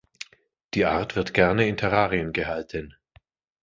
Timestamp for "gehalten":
2.33-2.95